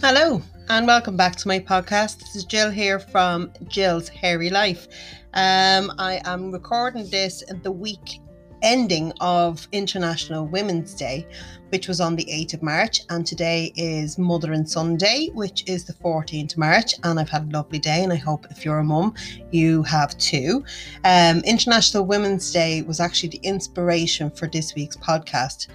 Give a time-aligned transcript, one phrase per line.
[0.00, 2.20] Hello, and welcome back to my podcast.
[2.20, 4.86] This is Jill here from Jill's Hairy Life.
[5.34, 8.20] Um, I am recording this the week
[8.62, 11.26] ending of International Women's Day,
[11.70, 15.94] which was on the 8th of March, and today is Mothering Sunday, which is the
[15.94, 16.94] 14th of March.
[17.02, 19.14] And I've had a lovely day, and I hope if you're a mum,
[19.50, 20.64] you have too.
[21.04, 25.66] Um, International Women's Day was actually the inspiration for this week's podcast.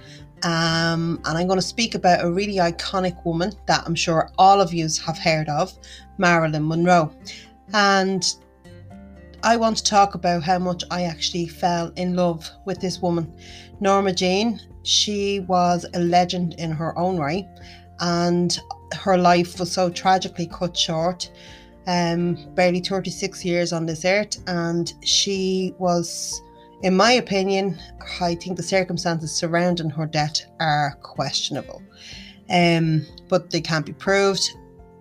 [0.44, 4.60] Um, and I'm going to speak about a really iconic woman that I'm sure all
[4.60, 5.72] of you have heard of,
[6.18, 7.10] Marilyn Monroe.
[7.72, 8.22] And
[9.42, 13.32] I want to talk about how much I actually fell in love with this woman,
[13.80, 14.60] Norma Jean.
[14.82, 17.46] She was a legend in her own right,
[18.00, 18.58] and
[18.92, 21.30] her life was so tragically cut short.
[21.86, 26.42] Um, barely 36 years on this earth, and she was
[26.82, 27.78] in my opinion,
[28.20, 31.82] I think the circumstances surrounding her death are questionable,
[32.50, 34.50] um, but they can't be proved.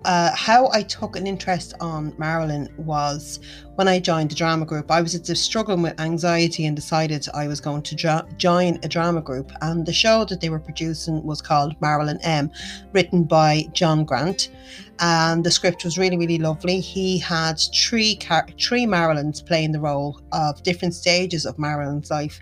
[0.05, 3.39] Uh, how I took an interest on Marilyn was
[3.75, 4.91] when I joined the drama group.
[4.91, 9.21] I was struggling with anxiety and decided I was going to jo- join a drama
[9.21, 9.51] group.
[9.61, 12.51] And the show that they were producing was called Marilyn M,
[12.91, 14.51] written by John Grant.
[14.99, 16.81] And the script was really, really lovely.
[16.81, 22.41] He had three car- three Marilyns playing the role of different stages of Marilyn's life.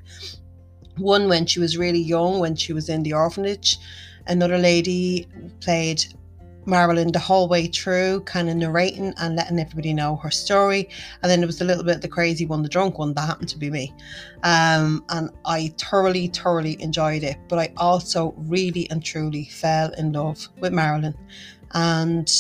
[0.98, 3.78] One when she was really young, when she was in the orphanage.
[4.28, 5.28] Another lady
[5.62, 6.06] played
[6.66, 10.90] Marilyn the whole way through, kind of narrating and letting everybody know her story.
[11.22, 13.50] And then there was a little bit the crazy one, the drunk one, that happened
[13.50, 13.94] to be me.
[14.44, 17.38] Um, and I thoroughly, thoroughly enjoyed it.
[17.48, 21.16] But I also really and truly fell in love with Marilyn.
[21.74, 22.32] And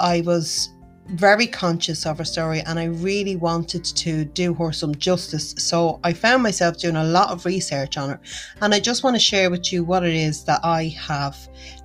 [0.00, 0.70] I was
[1.12, 5.54] very conscious of her story and I really wanted to do her some justice.
[5.58, 8.20] So I found myself doing a lot of research on her.
[8.60, 11.36] And I just want to share with you what it is that I have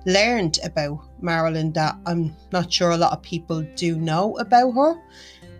[0.06, 4.96] learned about Marilyn that I'm not sure a lot of people do know about her.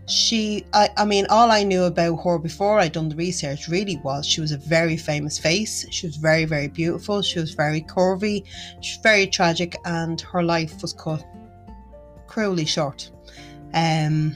[0.07, 3.97] She, I, I mean, all I knew about her before I'd done the research really
[3.97, 5.85] was she was a very famous face.
[5.91, 7.21] She was very, very beautiful.
[7.21, 8.47] She was very curvy.
[8.81, 11.23] She was very tragic, and her life was cut
[12.27, 13.11] cruelly short.
[13.75, 14.35] Um,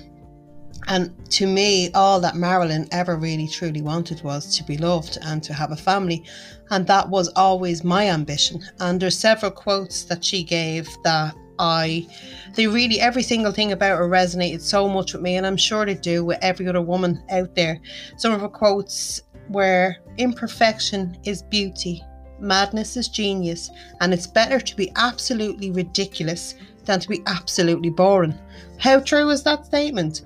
[0.88, 5.42] and to me, all that Marilyn ever really truly wanted was to be loved and
[5.44, 6.24] to have a family.
[6.70, 8.62] And that was always my ambition.
[8.80, 12.08] And there's several quotes that she gave that I,
[12.54, 15.36] they really, every single thing about her resonated so much with me.
[15.36, 17.80] And I'm sure they do with every other woman out there.
[18.16, 22.02] Some of her quotes were imperfection is beauty,
[22.40, 26.54] madness is genius, and it's better to be absolutely ridiculous
[26.84, 28.38] than to be absolutely boring.
[28.78, 30.22] How true is that statement?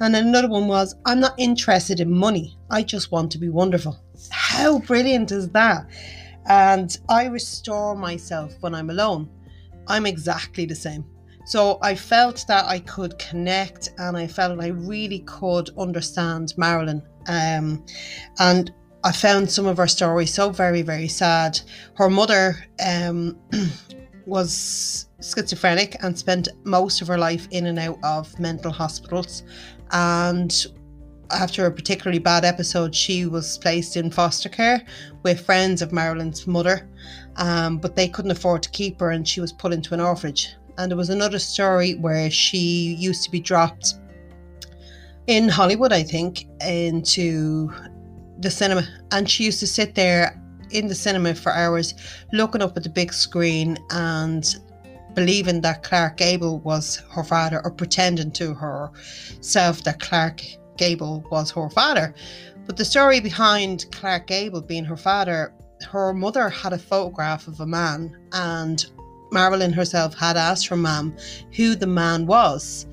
[0.00, 2.58] And another one was, I'm not interested in money.
[2.70, 3.98] I just want to be wonderful.
[4.30, 5.86] How brilliant is that?
[6.46, 9.28] And I restore myself when I'm alone.
[9.86, 11.04] I'm exactly the same.
[11.46, 17.02] So I felt that I could connect and I felt I really could understand Marilyn.
[17.26, 17.84] Um,
[18.38, 21.60] and I found some of her stories so very, very sad.
[21.94, 23.38] Her mother um,
[24.26, 29.42] was schizophrenic and spent most of her life in and out of mental hospitals.
[29.92, 30.66] And
[31.32, 34.82] after a particularly bad episode, she was placed in foster care
[35.22, 36.88] with friends of Marilyn's mother,
[37.36, 40.54] um, but they couldn't afford to keep her and she was put into an orphanage.
[40.78, 43.94] And there was another story where she used to be dropped
[45.26, 47.72] in Hollywood, I think, into
[48.40, 48.86] the cinema.
[49.12, 51.94] And she used to sit there in the cinema for hours
[52.32, 54.56] looking up at the big screen and
[55.14, 60.42] believing that Clark Gable was her father or pretending to herself that Clark
[60.76, 62.14] Gable was her father.
[62.66, 65.52] But the story behind Clark Gable being her father,
[65.88, 68.84] her mother had a photograph of a man, and
[69.32, 71.16] Marilyn herself had asked her mum
[71.56, 72.86] who the man was.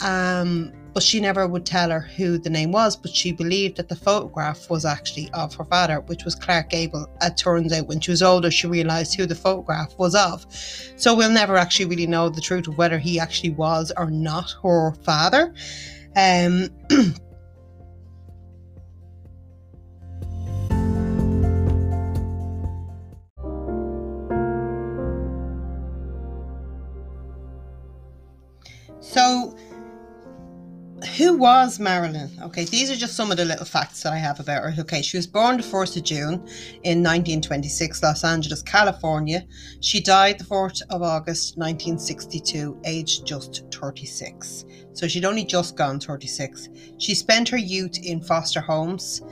[0.00, 2.96] Um, but she never would tell her who the name was.
[2.96, 7.06] But she believed that the photograph was actually of her father, which was Clark Gable.
[7.20, 10.46] It turns out when she was older, she realised who the photograph was of.
[10.96, 14.54] So we'll never actually really know the truth of whether he actually was or not
[14.62, 15.52] her father.
[16.16, 16.70] Um,
[29.00, 29.54] so
[31.16, 32.30] who was Marilyn?
[32.42, 34.74] Okay, these are just some of the little facts that I have about her.
[34.80, 36.34] Okay, she was born the 1st of June
[36.82, 39.46] in 1926, Los Angeles, California.
[39.80, 44.66] She died the 4th of August 1962, aged just 36.
[44.92, 46.68] So she'd only just gone 36.
[46.98, 49.22] She spent her youth in foster homes.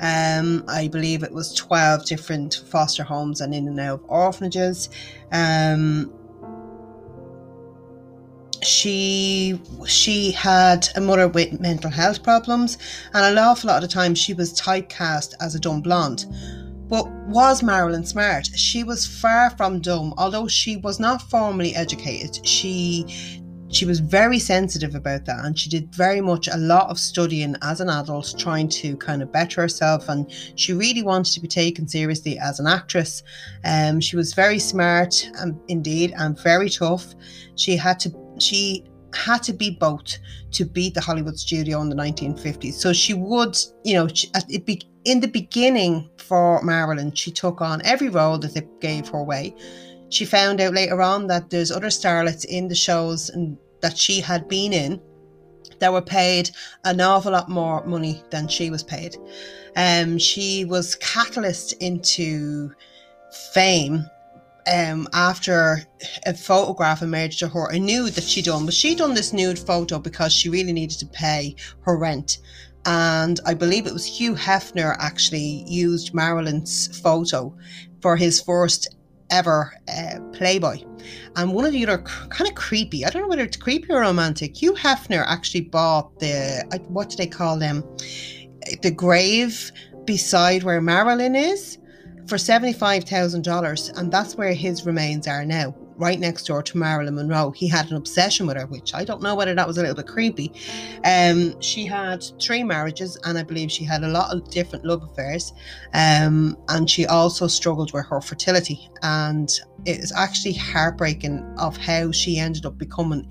[0.00, 4.88] Um, I believe it was 12 different foster homes and in and out of orphanages.
[5.30, 6.10] Um,
[8.64, 12.78] she she had a mother with mental health problems,
[13.12, 16.26] and an awful lot of the time she was typecast as a dumb blonde.
[16.88, 18.46] But was Marilyn smart?
[18.54, 22.46] She was far from dumb, although she was not formally educated.
[22.46, 23.40] She
[23.74, 27.56] she was very sensitive about that and she did very much a lot of studying
[27.62, 31.48] as an adult trying to kind of better herself and she really wanted to be
[31.48, 33.22] taken seriously as an actress
[33.64, 37.14] um, she was very smart and indeed and very tough
[37.56, 38.84] she had to she
[39.14, 40.18] had to be both
[40.52, 42.74] to beat the Hollywood studio in the 1950s.
[42.74, 44.08] So she would, you know,
[44.48, 49.08] it be in the beginning for Marilyn, she took on every role that they gave
[49.08, 49.54] her way.
[50.08, 54.20] She found out later on that there's other starlets in the shows and that she
[54.20, 55.00] had been in
[55.78, 56.50] that were paid
[56.84, 59.16] an awful lot more money than she was paid.
[59.76, 62.72] Um, she was catalyst into
[63.52, 64.08] fame
[64.72, 65.84] um, after
[66.26, 68.64] a photograph emerged to her, a nude that she'd done.
[68.64, 72.38] But she'd done this nude photo because she really needed to pay her rent.
[72.86, 77.56] And I believe it was Hugh Hefner actually used Marilyn's photo
[78.00, 78.94] for his first
[79.30, 80.84] ever uh, Playboy.
[81.36, 84.00] And one of the other kind of creepy, I don't know whether it's creepy or
[84.00, 87.82] romantic, Hugh Hefner actually bought the, what do they call them?
[88.82, 89.72] The grave
[90.04, 91.78] beside where Marilyn is
[92.26, 97.50] for $75,000, and that's where his remains are now, right next door to Marilyn Monroe.
[97.50, 99.96] He had an obsession with her, which I don't know whether that was a little
[99.96, 100.52] bit creepy.
[101.04, 105.02] Um, she had three marriages, and I believe she had a lot of different love
[105.02, 105.52] affairs.
[105.92, 109.50] Um, and she also struggled with her fertility, and
[109.84, 113.30] it is actually heartbreaking of how she ended up becoming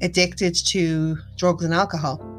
[0.00, 2.31] addicted to drugs and alcohol.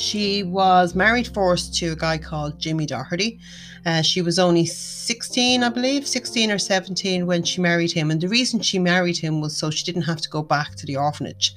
[0.00, 3.38] She was married first to a guy called Jimmy Dougherty.
[3.84, 8.10] Uh, she was only 16, I believe, 16 or 17 when she married him.
[8.10, 10.86] And the reason she married him was so she didn't have to go back to
[10.86, 11.54] the orphanage.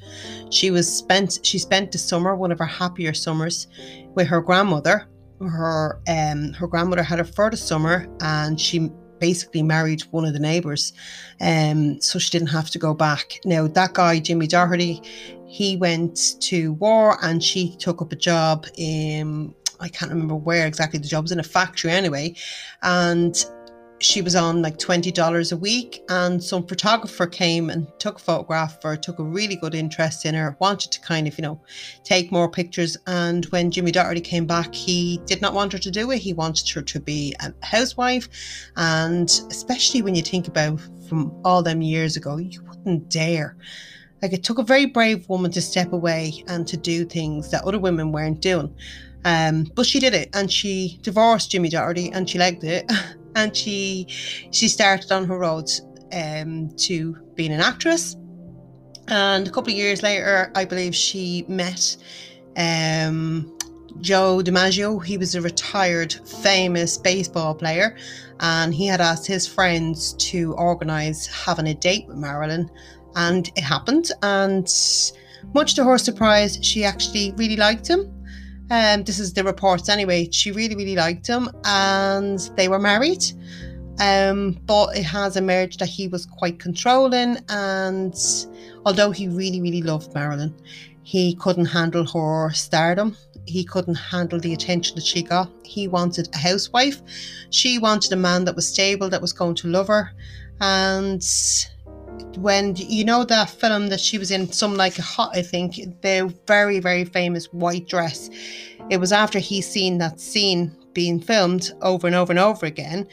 [0.51, 3.67] She was spent she spent the summer, one of her happier summers,
[4.13, 5.07] with her grandmother.
[5.39, 8.91] Her um her grandmother had her first summer and she
[9.29, 10.91] basically married one of the neighbours,
[11.39, 13.39] um, so she didn't have to go back.
[13.45, 15.01] Now that guy, Jimmy Dougherty,
[15.47, 20.67] he went to war and she took up a job in I can't remember where
[20.67, 22.35] exactly the job was in a factory anyway,
[22.81, 23.33] and
[24.03, 28.81] she was on like $20 a week and some photographer came and took a photograph
[28.83, 31.61] her took a really good interest in her wanted to kind of you know
[32.03, 32.97] take more pictures.
[33.07, 36.19] And when jimmy dougherty came back he did not want her to do it.
[36.19, 38.27] He wanted her to be a housewife.
[38.75, 43.55] And especially when you think about from all them years ago you wouldn't dare.
[44.21, 47.63] Like it took a very brave woman to step away and to do things that
[47.63, 48.73] other women weren't doing.
[49.25, 52.91] Um, but she did it and she divorced Jimmy Dougherty and she legged it
[53.35, 54.07] and she
[54.51, 55.69] she started on her road
[56.13, 58.15] um, to being an actress.
[59.07, 61.97] And a couple of years later, I believe she met
[62.55, 63.57] um,
[63.99, 65.03] Joe DiMaggio.
[65.03, 67.97] He was a retired, famous baseball player,
[68.39, 72.69] and he had asked his friends to organise having a date with Marilyn,
[73.15, 74.11] and it happened.
[74.21, 74.67] And
[75.53, 78.12] much to her surprise, she actually really liked him.
[78.73, 80.27] Um, this is the reports anyway.
[80.31, 83.23] She really, really liked him, and they were married.
[83.99, 88.15] Um, but it has emerged that he was quite controlling, and
[88.83, 90.55] although he really, really loved Marilyn,
[91.03, 93.15] he couldn't handle her stardom.
[93.45, 95.51] He couldn't handle the attention that she got.
[95.63, 96.99] He wanted a housewife.
[97.51, 100.09] She wanted a man that was stable, that was going to love her.
[100.61, 101.21] And
[102.37, 105.75] when you know that film that she was in, Some Like It Hot, I think,
[106.01, 108.29] the very very famous white dress.
[108.89, 113.07] It was after he seen that scene being filmed over and over and over again,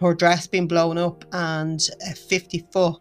[0.00, 3.00] her dress being blown up and a fifty foot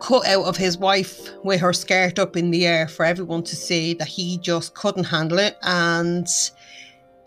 [0.00, 3.56] cut out of his wife with her skirt up in the air for everyone to
[3.56, 6.28] see that he just couldn't handle it and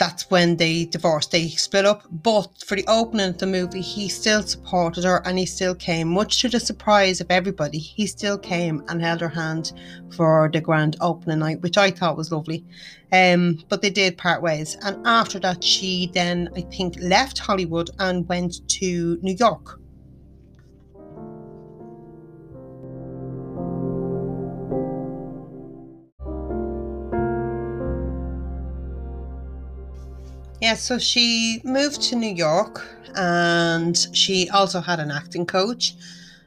[0.01, 1.29] that's when they divorced.
[1.29, 2.01] They split up.
[2.10, 6.08] But for the opening of the movie, he still supported her and he still came,
[6.08, 7.77] much to the surprise of everybody.
[7.77, 9.74] He still came and held her hand
[10.15, 12.65] for the grand opening night, which I thought was lovely.
[13.12, 14.75] Um, but they did part ways.
[14.81, 19.81] And after that, she then, I think, left Hollywood and went to New York
[30.72, 32.88] Yeah, so she moved to New York
[33.18, 35.96] and she also had an acting coach.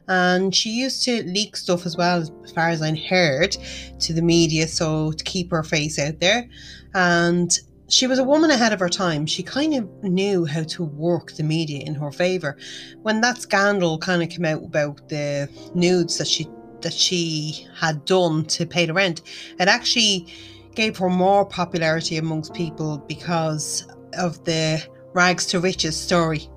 [0.08, 3.54] And she used to leak stuff as well, as far as I heard,
[3.98, 6.48] to the media, so to keep her face out there.
[6.94, 7.52] And
[7.90, 9.26] she was a woman ahead of her time.
[9.26, 12.56] She kind of knew how to work the media in her favour.
[13.02, 16.48] When that scandal kind of came out about the nudes that she
[16.80, 19.20] that she had done to pay the rent,
[19.60, 20.32] it actually
[20.74, 26.48] gave her more popularity amongst people because of the rags to riches story.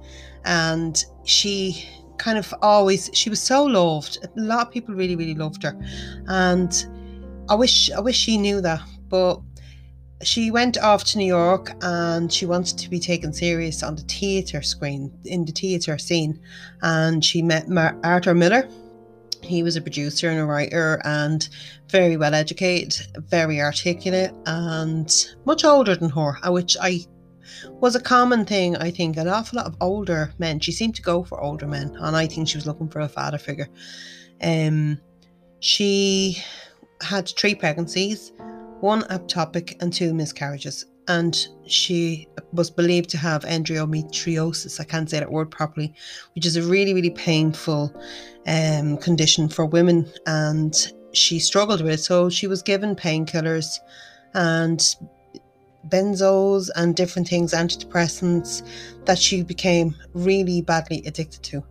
[0.46, 1.88] And she
[2.18, 4.18] kind of always she was so loved.
[4.24, 5.78] A lot of people really, really loved her.
[6.28, 6.74] And
[7.50, 8.82] I wish I wish she knew that.
[9.10, 9.42] But
[10.24, 14.02] she went off to New York and she wanted to be taken serious on the
[14.02, 16.40] theatre screen, in the theatre scene.
[16.82, 18.68] And she met Mar- Arthur Miller.
[19.44, 21.48] He was a producer and a writer and
[21.90, 22.98] very well educated,
[23.30, 25.14] very articulate, and
[25.46, 27.06] much older than her, uh, which I
[27.70, 29.18] was a common thing, I think.
[29.18, 30.60] An awful lot of older men.
[30.60, 33.10] She seemed to go for older men, and I think she was looking for a
[33.10, 33.68] father figure.
[34.42, 35.00] Um,
[35.60, 36.38] she
[37.02, 38.32] had three pregnancies
[38.82, 40.86] one ectopic and two miscarriages.
[41.10, 44.80] And she was believed to have endometriosis.
[44.80, 45.94] I can't say that word properly,
[46.36, 47.96] which is a really, really painful
[48.46, 50.12] um, condition for women.
[50.26, 50.76] And
[51.14, 52.00] she struggled with it.
[52.00, 53.80] So she was given painkillers
[54.34, 54.84] and
[55.90, 58.64] benzos and different things, antidepressants,
[59.06, 61.64] that she became really badly addicted to.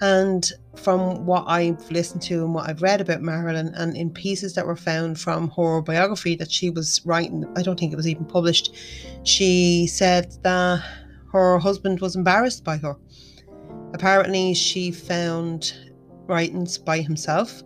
[0.00, 4.54] And from what I've listened to and what I've read about Marilyn, and in pieces
[4.54, 8.06] that were found from her biography that she was writing, I don't think it was
[8.06, 8.74] even published,
[9.24, 10.84] she said that
[11.32, 12.96] her husband was embarrassed by her.
[13.92, 15.74] Apparently, she found
[16.26, 17.62] writings by himself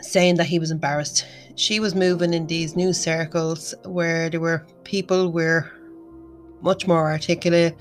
[0.00, 1.26] saying that he was embarrassed.
[1.56, 5.70] She was moving in these new circles where there were people were
[6.62, 7.76] much more articulate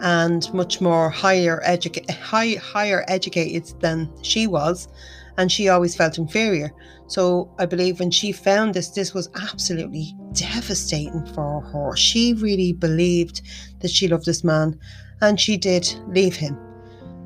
[0.00, 4.88] and much more higher educa- high, higher educated than she was
[5.36, 6.72] and she always felt inferior.
[7.06, 11.96] So i believe when she found this this was absolutely devastating for her.
[11.96, 13.42] She really believed
[13.80, 14.78] that she loved this man
[15.20, 16.58] and she did leave him.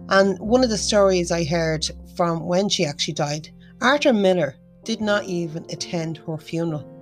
[0.09, 3.51] And one of the stories i heard from when she actually died
[3.81, 6.97] arthur miller did not even attend her funeral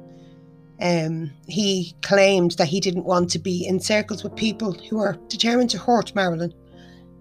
[0.80, 5.16] um, he claimed that he didn't want to be in circles with people who are
[5.28, 6.52] determined to hurt Marilyn.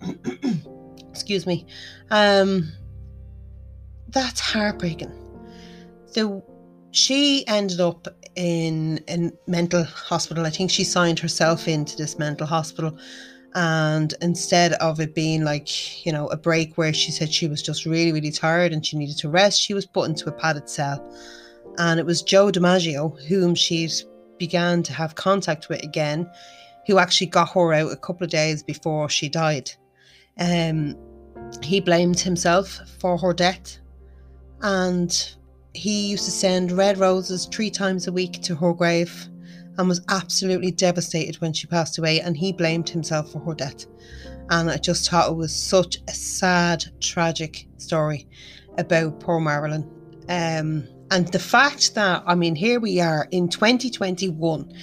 [1.09, 1.65] Excuse me.
[2.09, 2.71] Um,
[4.09, 5.11] that's heartbreaking.
[6.07, 6.43] So
[6.91, 10.45] she ended up in a mental hospital.
[10.45, 12.97] I think she signed herself into this mental hospital.
[13.55, 17.61] And instead of it being like, you know, a break where she said she was
[17.61, 20.69] just really, really tired and she needed to rest, she was put into a padded
[20.69, 21.07] cell
[21.77, 23.93] and it was Joe DiMaggio, whom she'd
[24.37, 26.29] began to have contact with again,
[26.87, 29.71] who actually got her out a couple of days before she died.
[30.39, 30.95] Um,
[31.61, 33.77] he blamed himself for her death,
[34.61, 35.35] and
[35.73, 39.29] he used to send red roses three times a week to her grave
[39.77, 43.85] and was absolutely devastated when she passed away and he blamed himself for her death
[44.49, 48.27] and i just thought it was such a sad tragic story
[48.77, 49.89] about poor marilyn
[50.29, 54.73] um, and the fact that, I mean, here we are in 2021,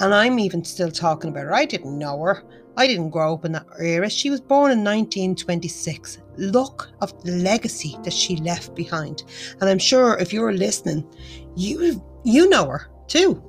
[0.00, 1.54] and I'm even still talking about her.
[1.54, 2.42] I didn't know her.
[2.76, 4.10] I didn't grow up in that era.
[4.10, 6.18] She was born in 1926.
[6.36, 9.22] Look of the legacy that she left behind.
[9.60, 11.08] And I'm sure if you're listening,
[11.54, 13.42] you you know her too.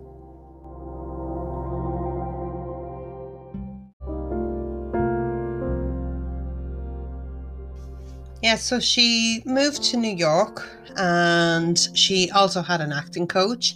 [8.47, 13.75] Yeah, so she moved to New York and she also had an acting coach.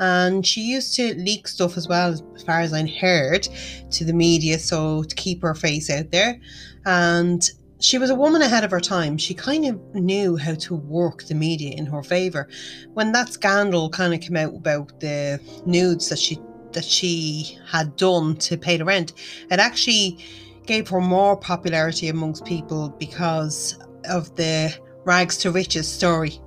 [0.00, 3.46] And she used to leak stuff as well, as far as I heard,
[3.92, 6.40] to the media, so to keep her face out there.
[6.84, 7.48] And
[7.78, 9.16] she was a woman ahead of her time.
[9.16, 12.48] She kind of knew how to work the media in her favor.
[12.94, 16.36] When that scandal kind of came out about the nudes that she
[16.72, 19.12] that she had done to pay the rent,
[19.52, 20.18] it actually
[20.66, 26.40] gave her more popularity amongst people because of the rags to riches story.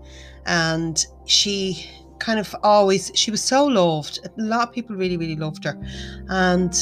[0.45, 4.19] And she kind of always she was so loved.
[4.25, 5.77] A lot of people really, really loved her.
[6.29, 6.73] And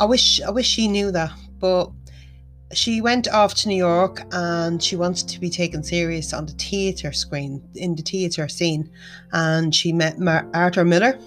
[0.00, 1.32] I wish I wish she knew that.
[1.58, 1.90] But
[2.72, 6.52] she went off to New York and she wanted to be taken serious on the
[6.52, 8.90] theatre screen, in the theatre scene.
[9.32, 11.18] And she met Mar- Arthur Miller.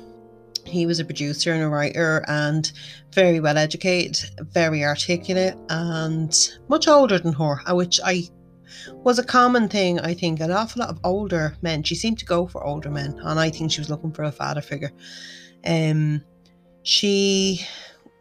[0.65, 2.71] He was a producer and a writer and
[3.13, 4.17] very well educated,
[4.51, 6.35] very articulate, and
[6.67, 8.23] much older than her, uh, which I
[9.03, 10.39] was a common thing, I think.
[10.39, 11.83] An awful lot of older men.
[11.83, 14.31] She seemed to go for older men, and I think she was looking for a
[14.31, 14.91] father figure.
[15.65, 16.23] Um,
[16.83, 17.65] she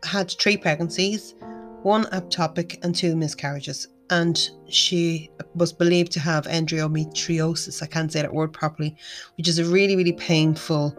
[0.05, 1.35] had three pregnancies,
[1.83, 7.83] one ectopic and two miscarriages, and she was believed to have endometriosis.
[7.83, 8.97] I can't say that word properly,
[9.37, 10.97] which is a really, really painful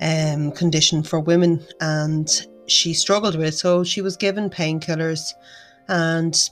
[0.00, 3.52] um, condition for women, and she struggled with it.
[3.52, 5.32] So she was given painkillers
[5.88, 6.50] and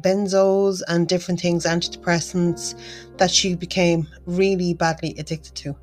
[0.00, 2.74] benzos and different things, antidepressants,
[3.18, 5.76] that she became really badly addicted to.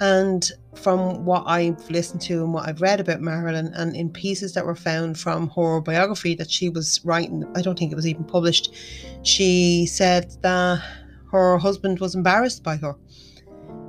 [0.00, 4.52] And from what I've listened to and what I've read about Marilyn, and in pieces
[4.54, 8.06] that were found from her biography that she was writing, I don't think it was
[8.06, 8.74] even published,
[9.22, 10.82] she said that
[11.30, 12.96] her husband was embarrassed by her.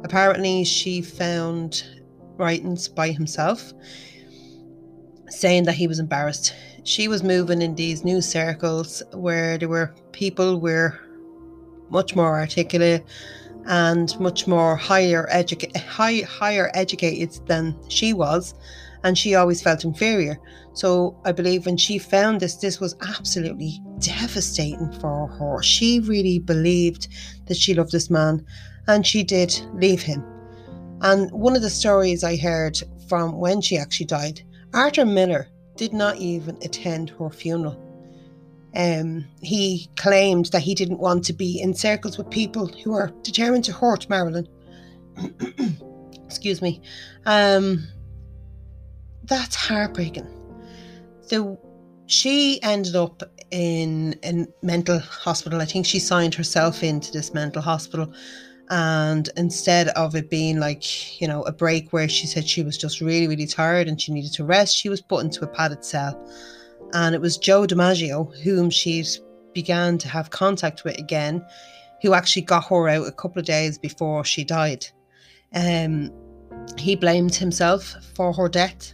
[0.04, 1.84] Apparently, she found
[2.38, 3.74] writings by himself
[5.30, 6.54] saying that he was embarrassed.
[6.86, 11.00] She was moving in these new circles where there were people were
[11.90, 13.06] much more articulate
[13.66, 18.54] and much more higher educa- high, higher educated than she was
[19.06, 20.38] and she always felt inferior.
[20.74, 25.64] So i believe when she found this this was absolutely devastating for her.
[25.64, 27.08] She really believed
[27.46, 28.46] that she loved this man
[28.88, 30.22] and she did leave him.
[31.02, 34.42] And one of the stories i heard from when she actually died
[34.74, 37.78] arthur miller did not even attend her funeral
[38.76, 43.12] um, he claimed that he didn't want to be in circles with people who are
[43.22, 44.48] determined to hurt Marilyn.
[46.26, 46.82] Excuse me.
[47.26, 47.88] Um,
[49.26, 50.28] that's heartbreaking.
[51.22, 51.60] So
[52.08, 55.62] she ended up in a mental hospital.
[55.62, 58.12] I think she signed herself into this mental hospital.
[58.76, 62.76] And instead of it being like, you know, a break where she said she was
[62.76, 65.86] just really, really tired and she needed to rest, she was put into a padded
[65.86, 66.20] cell
[66.94, 69.08] and it was Joe DiMaggio, whom she'd
[69.54, 71.46] began to have contact with again,
[72.02, 74.86] who actually got her out a couple of days before she died.
[75.54, 76.12] Um,
[76.78, 78.94] he blamed himself for her death,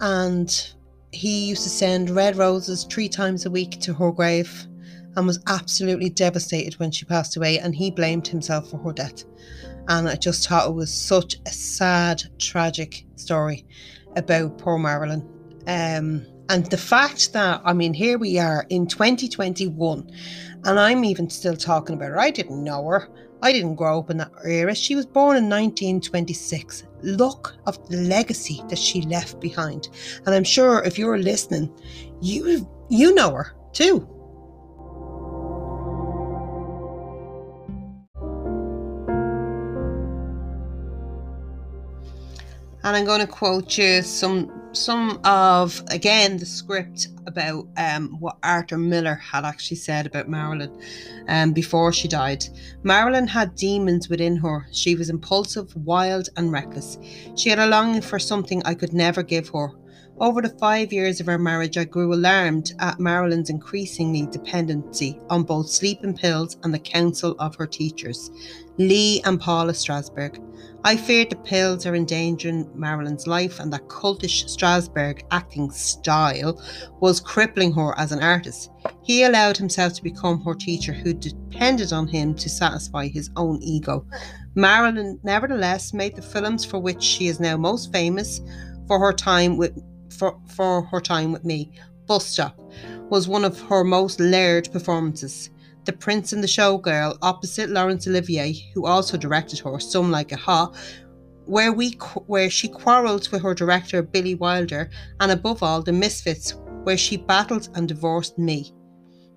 [0.00, 0.72] and
[1.12, 4.66] he used to send red roses three times a week to her grave
[5.16, 9.24] and was absolutely devastated when she passed away and he blamed himself for her death
[9.88, 13.64] and i just thought it was such a sad tragic story
[14.16, 15.26] about poor marilyn
[15.66, 20.10] um, and the fact that, I mean, here we are in 2021,
[20.64, 22.20] and I'm even still talking about her.
[22.20, 23.08] I didn't know her.
[23.42, 24.74] I didn't grow up in that era.
[24.74, 26.84] She was born in 1926.
[27.02, 29.88] Look of the legacy that she left behind.
[30.24, 31.70] And I'm sure if you're listening,
[32.22, 34.08] you you know her too.
[42.86, 48.38] And I'm going to quote you some some of again the script about um, what
[48.44, 50.70] Arthur Miller had actually said about Marilyn
[51.26, 52.44] um, before she died.
[52.84, 54.68] Marilyn had demons within her.
[54.70, 56.96] She was impulsive, wild, and reckless.
[57.34, 59.70] She had a longing for something I could never give her.
[60.18, 65.42] Over the five years of our marriage, I grew alarmed at Marilyn's increasingly dependency on
[65.42, 68.30] both sleeping pills and the counsel of her teachers,
[68.78, 70.42] Lee and Paula Strasberg.
[70.84, 76.62] I feared the pills are endangering Marilyn's life and that cultish Strasberg acting style
[77.00, 78.70] was crippling her as an artist.
[79.02, 83.58] He allowed himself to become her teacher who depended on him to satisfy his own
[83.60, 84.06] ego.
[84.54, 88.40] Marilyn nevertheless made the films for which she is now most famous
[88.86, 89.76] for her time with
[90.10, 91.72] for, for her time with me.
[92.06, 92.58] Bus Stop
[93.10, 95.50] was one of her most layered performances.
[95.84, 100.38] The Prince and the Showgirl, opposite Laurence Olivier, who also directed her Some Like It
[100.40, 100.76] Hot,
[101.46, 101.92] where we
[102.26, 104.90] where she quarrelled with her director Billy Wilder,
[105.20, 108.72] and above all, The Misfits, where she battled and divorced me,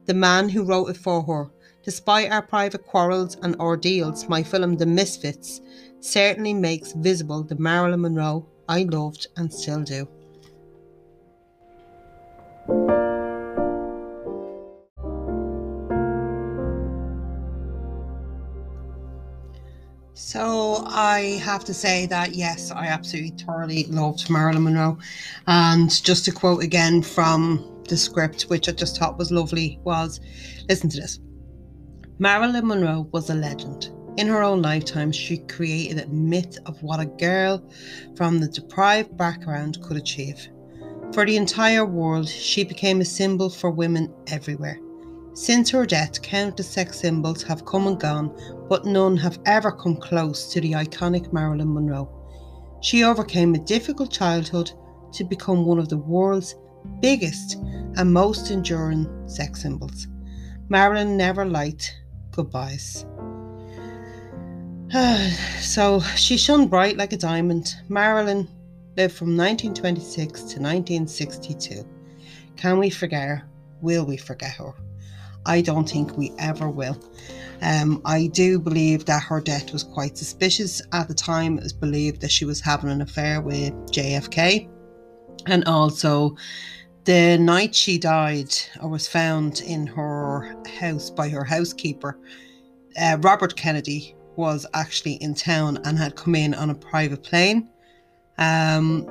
[0.05, 1.51] the man who wrote it for her.
[1.83, 5.61] Despite our private quarrels and ordeals, my film The Misfits
[5.99, 10.07] certainly makes visible the Marilyn Monroe I loved and still do.
[20.99, 24.97] I have to say that yes, I absolutely thoroughly loved Marilyn Monroe.
[25.47, 30.19] And just to quote again from the script, which I just thought was lovely, was
[30.67, 31.21] listen to this.
[32.17, 33.91] Marilyn Monroe was a legend.
[34.17, 37.63] In her own lifetime, she created a myth of what a girl
[38.17, 40.49] from the deprived background could achieve.
[41.13, 44.81] For the entire world, she became a symbol for women everywhere.
[45.33, 48.35] Since her death, countless sex symbols have come and gone,
[48.67, 52.09] but none have ever come close to the iconic Marilyn Monroe.
[52.81, 54.71] She overcame a difficult childhood
[55.13, 56.55] to become one of the world's
[57.01, 57.55] biggest
[57.97, 60.07] and most enduring sex symbols.
[60.69, 61.99] Marilyn never liked
[62.31, 63.05] goodbyes.
[65.61, 67.75] so she shone bright like a diamond.
[67.89, 68.47] Marilyn
[68.97, 71.87] lived from 1926 to 1962.
[72.55, 73.43] Can we forget her?
[73.81, 74.73] Will we forget her?
[75.49, 76.97] I don't think we ever will.
[77.61, 80.79] Um, I do believe that her death was quite suspicious.
[80.93, 84.69] At the time, it was believed that she was having an affair with JFK.
[85.47, 86.35] And also,
[87.05, 92.19] The night she died or was found in her house by her housekeeper,
[93.01, 97.67] uh, Robert Kennedy was actually in town and had come in on a private plane.
[98.37, 99.07] Um,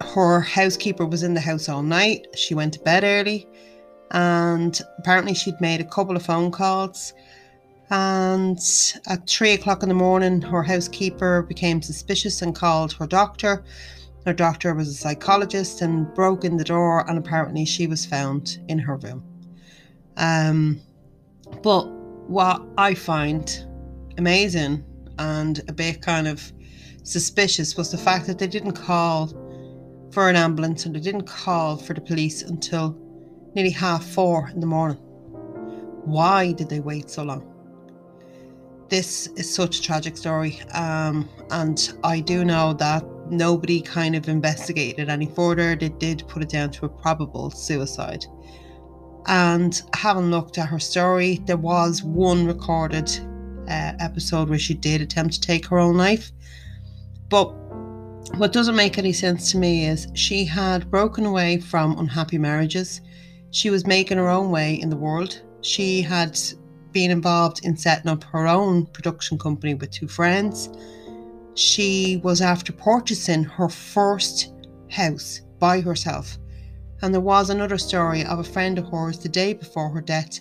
[0.00, 2.26] her housekeeper was in the house all night.
[2.34, 3.46] She went to bed early
[4.10, 7.12] and apparently she'd made a couple of phone calls.
[7.90, 8.58] And
[9.06, 13.64] at three o'clock in the morning, her housekeeper became suspicious and called her doctor
[14.26, 18.58] her doctor was a psychologist and broke in the door, and apparently she was found
[18.66, 19.22] in her room.
[20.16, 20.80] Um,
[21.62, 21.88] but
[22.28, 23.64] what I find
[24.18, 24.84] amazing
[25.20, 26.52] and a bit kind of
[27.04, 29.28] suspicious was the fact that they didn't call
[30.10, 32.98] for an ambulance and they didn't call for the police until
[33.56, 34.98] nearly half four in the morning.
[36.04, 37.52] Why did they wait so long?
[38.90, 44.28] This is such a tragic story, um, and I do know that nobody kind of
[44.28, 45.74] investigated any further.
[45.74, 48.26] They did put it down to a probable suicide.
[49.26, 53.10] And having looked at her story, there was one recorded
[53.68, 56.30] uh, episode where she did attempt to take her own life.
[57.28, 57.46] But
[58.36, 63.00] what doesn't make any sense to me is she had broken away from unhappy marriages.
[63.56, 65.40] She was making her own way in the world.
[65.62, 66.38] She had
[66.92, 70.68] been involved in setting up her own production company with two friends
[71.54, 74.52] she was after purchasing her first
[74.90, 76.36] house by herself.
[77.00, 80.40] And there was another story of a friend of hers the day before her death.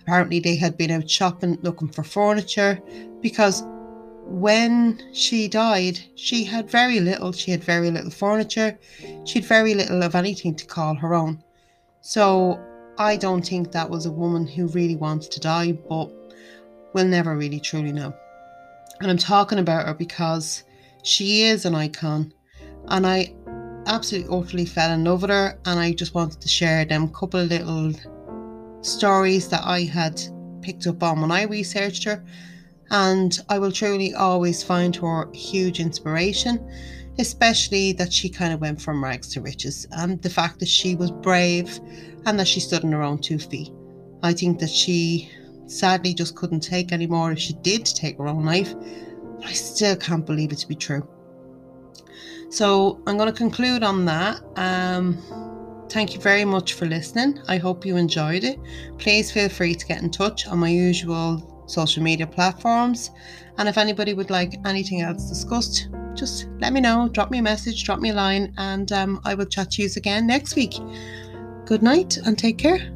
[0.00, 2.80] Apparently, they had been out shopping looking for furniture
[3.20, 3.62] because
[4.26, 7.30] when she died, she had very little.
[7.30, 8.76] She had very little furniture.
[9.24, 11.43] She had very little of anything to call her own.
[12.06, 12.60] So
[12.98, 16.10] I don't think that was a woman who really wants to die, but
[16.92, 18.14] we'll never really truly know.
[19.00, 20.64] And I'm talking about her because
[21.02, 22.34] she is an icon.
[22.88, 23.34] And I
[23.86, 25.58] absolutely utterly fell in love with her.
[25.64, 27.94] And I just wanted to share them couple of little
[28.82, 30.20] stories that I had
[30.60, 32.22] picked up on when I researched her.
[32.90, 36.60] And I will truly always find her huge inspiration,
[37.18, 40.94] especially that she kind of went from rags to riches and the fact that she
[40.94, 41.80] was brave
[42.26, 43.70] and that she stood on her own two feet.
[44.22, 45.30] I think that she
[45.66, 48.74] sadly just couldn't take anymore if she did take her own life.
[48.74, 51.06] But I still can't believe it to be true.
[52.50, 54.40] So I'm going to conclude on that.
[54.56, 55.18] Um,
[55.88, 57.40] thank you very much for listening.
[57.48, 58.58] I hope you enjoyed it.
[58.98, 63.10] Please feel free to get in touch on my usual social media platforms.
[63.58, 67.08] And if anybody would like anything else discussed, just let me know.
[67.08, 69.88] Drop me a message, drop me a line, and um, I will chat to you
[69.96, 70.74] again next week.
[71.66, 72.93] Good night and take care.